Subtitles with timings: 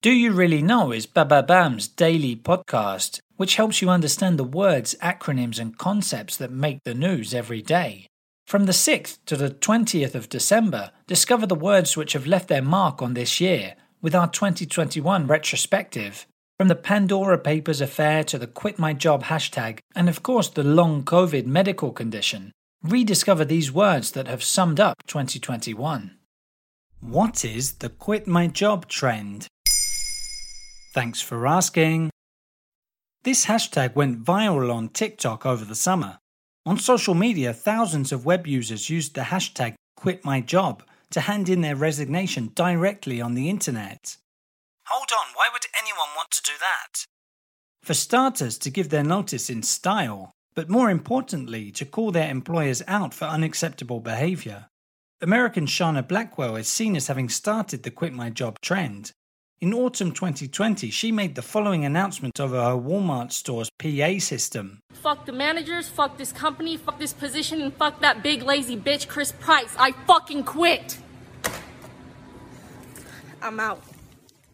[0.00, 5.58] Do You Really Know is Bababam's daily podcast, which helps you understand the words, acronyms,
[5.58, 8.06] and concepts that make the news every day.
[8.46, 12.62] From the 6th to the 20th of December, discover the words which have left their
[12.62, 16.28] mark on this year with our 2021 retrospective.
[16.58, 20.62] From the Pandora Papers affair to the Quit My Job hashtag, and of course the
[20.62, 22.52] long COVID medical condition,
[22.84, 26.16] rediscover these words that have summed up 2021.
[27.00, 29.48] What is the Quit My Job trend?
[30.98, 32.10] Thanks for asking.
[33.22, 36.18] This hashtag went viral on TikTok over the summer.
[36.66, 40.80] On social media, thousands of web users used the hashtag QuitMyJob
[41.12, 44.16] to hand in their resignation directly on the internet.
[44.88, 47.04] Hold on, why would anyone want to do that?
[47.84, 52.82] For starters, to give their notice in style, but more importantly, to call their employers
[52.88, 54.66] out for unacceptable behavior.
[55.20, 59.12] American Shana Blackwell is seen as having started the Quit My Job trend,
[59.60, 64.80] in autumn 2020, she made the following announcement over her Walmart store's PA system.
[64.92, 69.08] Fuck the managers, fuck this company, fuck this position, and fuck that big lazy bitch
[69.08, 69.74] Chris Price.
[69.78, 70.98] I fucking quit.
[73.42, 73.82] I'm out.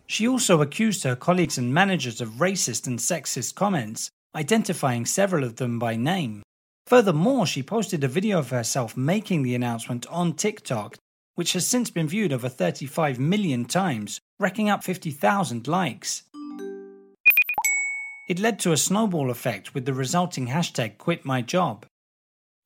[0.06, 5.56] She also accused her colleagues and managers of racist and sexist comments, identifying several of
[5.56, 6.42] them by name.
[6.86, 10.96] Furthermore, she posted a video of herself making the announcement on TikTok
[11.34, 16.22] which has since been viewed over 35 million times, racking up 50,000 likes.
[18.28, 21.82] It led to a snowball effect with the resulting hashtag QuitMyJob.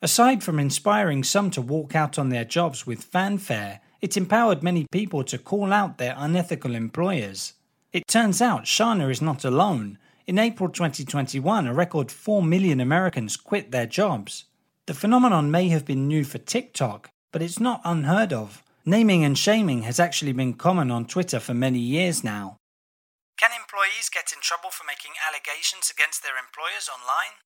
[0.01, 4.87] Aside from inspiring some to walk out on their jobs with fanfare, it empowered many
[4.93, 7.55] people to call out their unethical employers.
[7.93, 9.99] It turns out Shana is not alone.
[10.29, 14.45] In April 2021, a record 4 million Americans quit their jobs.
[14.87, 18.63] The phenomenon may have been new for TikTok, but it's not unheard of.
[18.85, 22.57] Naming and shaming has actually been common on Twitter for many years now.
[23.39, 27.37] Can employees get in trouble for making allegations against their employers online?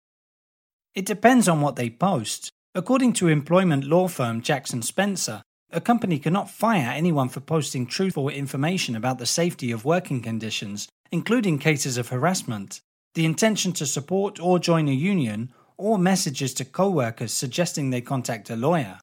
[0.95, 2.51] It depends on what they post.
[2.75, 8.29] According to employment law firm Jackson Spencer, a company cannot fire anyone for posting truthful
[8.29, 12.81] information about the safety of working conditions, including cases of harassment,
[13.15, 18.01] the intention to support or join a union, or messages to co workers suggesting they
[18.01, 18.99] contact a lawyer.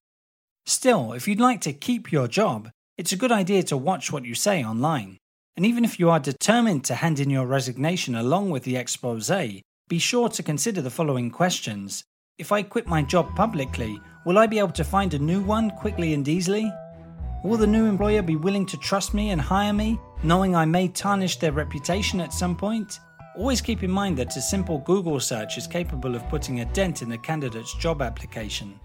[0.69, 4.23] Still, if you'd like to keep your job, it's a good idea to watch what
[4.23, 5.17] you say online.
[5.57, 9.31] And even if you are determined to hand in your resignation along with the expose,
[9.87, 12.03] be sure to consider the following questions.
[12.37, 15.71] If I quit my job publicly, will I be able to find a new one
[15.71, 16.71] quickly and easily?
[17.43, 20.87] Will the new employer be willing to trust me and hire me, knowing I may
[20.87, 22.99] tarnish their reputation at some point?
[23.35, 27.01] Always keep in mind that a simple Google search is capable of putting a dent
[27.01, 28.79] in a candidate's job application.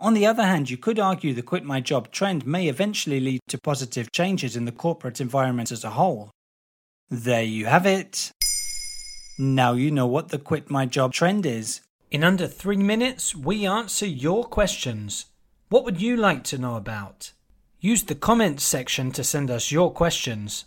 [0.00, 3.40] On the other hand, you could argue the quit my job trend may eventually lead
[3.48, 6.30] to positive changes in the corporate environment as a whole.
[7.10, 8.32] There you have it.
[9.38, 11.82] Now you know what the quit my job trend is.
[12.10, 15.26] In under three minutes, we answer your questions.
[15.68, 17.32] What would you like to know about?
[17.78, 20.64] Use the comments section to send us your questions.